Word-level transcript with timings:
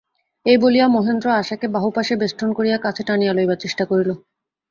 এই 0.45 0.57
বলিয়া 0.57 0.87
মহেন্দ্র 0.87 1.27
আশাকে 1.33 1.67
বাহুপাশে 1.67 2.13
বেষ্টন 2.15 2.49
করিয়া 2.53 2.77
কাছে 2.77 3.01
টানিয়া 3.03 3.33
লইবার 3.33 3.57
চেষ্টা 3.57 3.83
করিল। 3.85 4.09